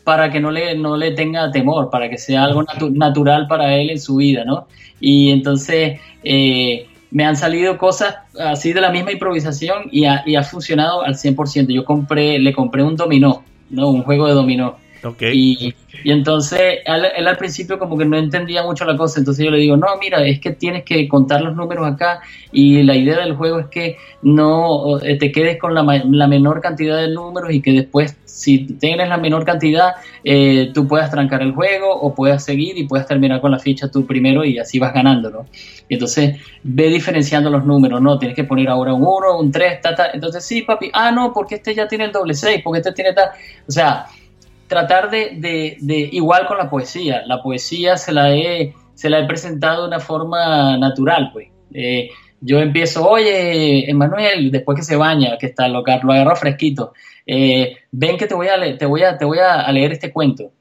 [0.04, 3.90] para que no le, no le tenga temor, para que sea algo natural para él
[3.90, 4.68] en su vida, ¿no?
[5.00, 10.36] Y entonces eh, me han salido cosas así de la misma improvisación y ha, y
[10.36, 11.74] ha funcionado al 100%.
[11.74, 13.90] Yo compré, le compré un dominó, ¿no?
[13.90, 14.78] Un juego de dominó.
[15.34, 15.74] Y,
[16.06, 19.78] entonces él, al principio como que no entendía mucho la cosa, entonces yo le digo,
[19.78, 22.22] no, mira, es que tienes que contar los números acá
[22.52, 26.62] y la idea del juego es que no eh, te quedes con la, la menor
[26.62, 31.42] cantidad de números y que después si tienes la menor cantidad, eh, tú puedas trancar
[31.42, 34.80] el juego o puedas seguir y puedas terminar con la ficha tú primero y así
[34.80, 34.94] vas.
[35.90, 38.18] Y entonces ve diferenciando los números, ¿no?
[38.18, 40.12] Tienes que poner ahora un 1, un 3, ta, ta.
[40.14, 43.14] Entonces, sí, papi, ah, no, porque este ya tiene el doble 6, porque este tiene
[43.14, 43.30] tal.
[43.68, 44.08] O sea,
[44.72, 47.24] tratar de, de, de, igual con la poesía.
[47.26, 51.50] La poesía se la he, se la he presentado de una forma natural, pues.
[51.74, 52.10] Eh,
[52.40, 56.94] yo empiezo, oye, Emanuel, después que se baña, que está lo, lo agarro fresquito,
[57.28, 60.12] eh, ven que te voy, a leer, te, voy a, te voy a leer este
[60.14, 60.54] cuento.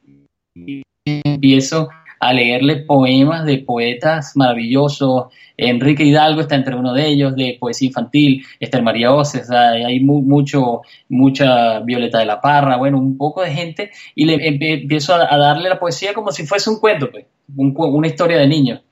[0.57, 1.89] Y empiezo
[2.21, 5.33] a leerle poemas de poetas maravillosos.
[5.57, 10.83] Enrique Hidalgo está entre uno de ellos, de poesía infantil, está María Oces, hay mucho,
[11.09, 15.71] mucha Violeta de la Parra, bueno, un poco de gente, y le empiezo a, darle
[15.71, 17.25] la poesía como si fuese un cuento, pues,
[17.57, 18.83] una historia de niños.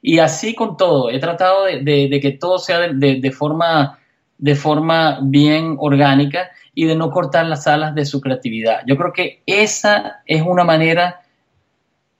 [0.00, 3.98] Y así con todo, he tratado de, que todo sea de, forma,
[4.38, 8.80] de forma bien orgánica y de no cortar las alas de su creatividad.
[8.86, 11.20] Yo creo que esa es una manera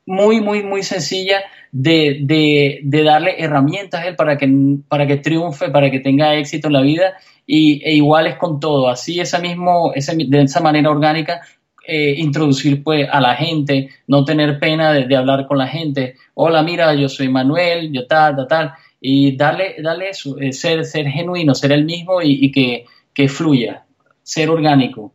[0.09, 4.49] muy, muy, muy sencilla de, de, darle herramientas a él para que,
[4.89, 7.13] para que triunfe, para que tenga éxito en la vida
[7.47, 8.89] y, e igual es con todo.
[8.89, 11.43] Así esa mismo, ese, de esa manera orgánica,
[11.87, 16.15] eh, introducir pues a la gente, no tener pena de, hablar con la gente.
[16.33, 18.73] Hola, mira, yo soy Manuel, yo tal, tal, tal.
[19.03, 23.29] Y darle, darle eso, eh, ser, ser genuino, ser el mismo y, y que, que
[23.29, 23.85] fluya,
[24.23, 25.13] ser orgánico.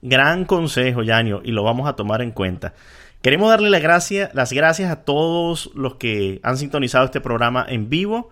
[0.00, 2.72] Gran consejo, Yanio, y lo vamos a tomar en cuenta.
[3.22, 7.88] Queremos darle las gracias, las gracias a todos los que han sintonizado este programa en
[7.90, 8.30] vivo.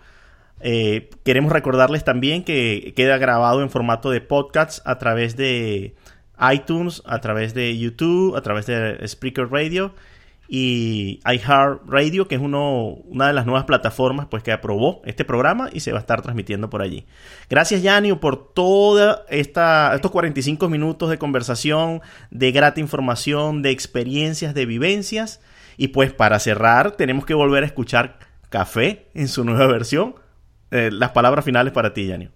[0.61, 5.95] Eh, queremos recordarles también que queda grabado en formato de podcast a través de
[6.53, 9.93] iTunes, a través de YouTube, a través de Spreaker Radio
[10.49, 15.69] y iHeartRadio, que es uno, una de las nuevas plataformas pues, que aprobó este programa
[15.73, 17.07] y se va a estar transmitiendo por allí.
[17.51, 24.55] Gracias, Yanio, por toda esta, estos 45 minutos de conversación, de grata información, de experiencias,
[24.55, 25.41] de vivencias.
[25.77, 28.19] Y pues para cerrar, tenemos que volver a escuchar
[28.49, 30.15] Café en su nueva versión.
[30.71, 32.31] Eh, las palabras finales para ti, Yanio.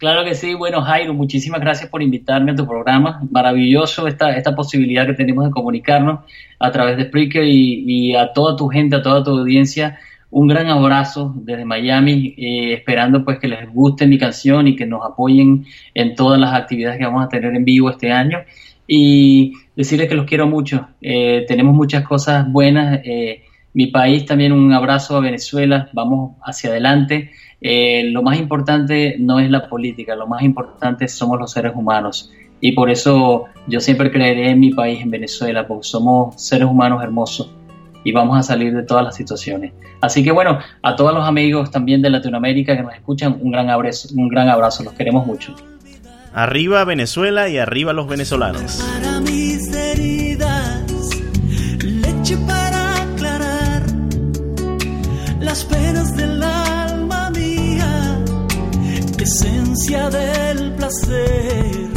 [0.00, 0.54] Claro que sí.
[0.54, 3.20] Bueno, Jairo, muchísimas gracias por invitarme a tu programa.
[3.30, 6.20] Maravilloso esta, esta posibilidad que tenemos de comunicarnos
[6.58, 9.98] a través de Spreaker y, a toda tu gente, a toda tu audiencia.
[10.30, 14.86] Un gran abrazo desde Miami, eh, esperando pues que les guste mi canción y que
[14.86, 18.38] nos apoyen en todas las actividades que vamos a tener en vivo este año.
[18.86, 20.88] Y decirles que los quiero mucho.
[21.02, 23.00] Eh, tenemos muchas cosas buenas.
[23.04, 23.42] Eh,
[23.74, 25.90] mi país también un abrazo a Venezuela.
[25.92, 27.32] Vamos hacia adelante.
[27.60, 32.32] Eh, lo más importante no es la política, lo más importante somos los seres humanos.
[32.60, 37.02] Y por eso yo siempre creeré en mi país, en Venezuela, porque somos seres humanos
[37.02, 37.50] hermosos
[38.04, 39.72] y vamos a salir de todas las situaciones.
[40.00, 43.68] Así que bueno, a todos los amigos también de Latinoamérica que nos escuchan, un gran
[43.70, 45.54] abrazo, un gran abrazo, los queremos mucho.
[46.32, 48.84] Arriba Venezuela y arriba los venezolanos.
[59.90, 61.90] Del placer,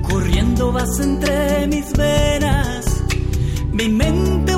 [0.00, 2.86] corriendo vas entre mis venas,
[3.70, 4.54] mi mente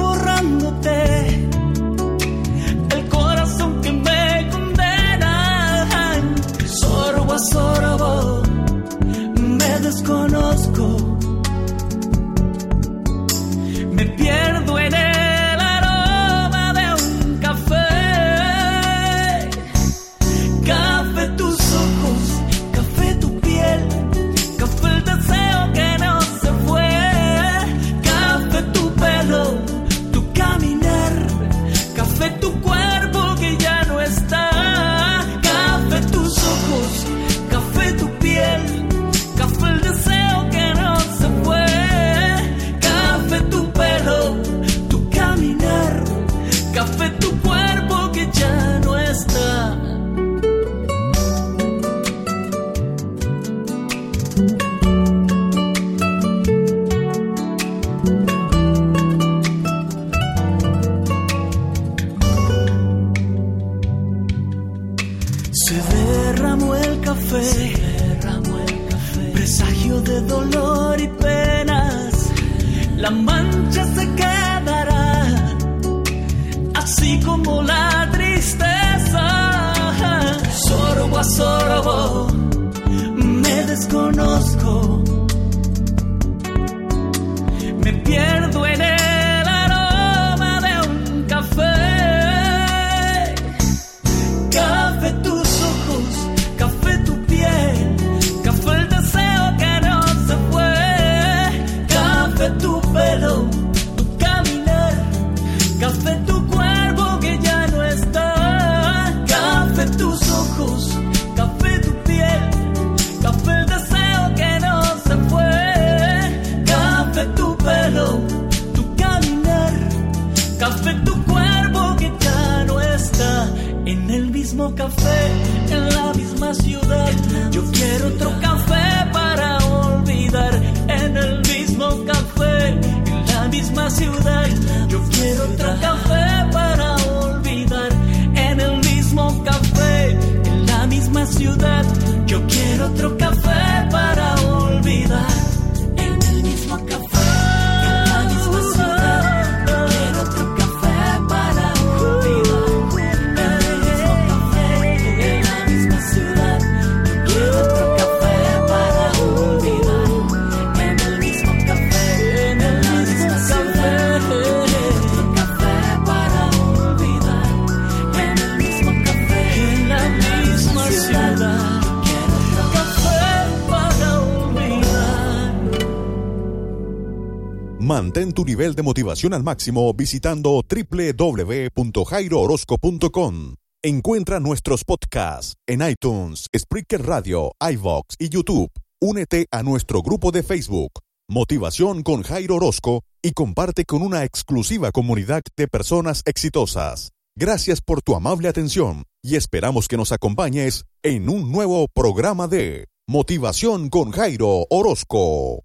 [178.54, 183.54] nivel de motivación al máximo visitando www.jairoorozco.com.
[183.82, 188.70] Encuentra nuestros podcasts en iTunes, Spreaker Radio, iVox y YouTube.
[189.00, 190.92] Únete a nuestro grupo de Facebook,
[191.28, 197.10] Motivación con Jairo Orozco, y comparte con una exclusiva comunidad de personas exitosas.
[197.36, 202.86] Gracias por tu amable atención y esperamos que nos acompañes en un nuevo programa de
[203.08, 205.64] Motivación con Jairo Orozco.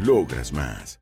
[0.00, 1.01] Logras más.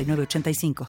[0.05, 0.73] 906985.